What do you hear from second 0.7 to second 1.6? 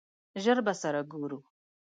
سره ګورو!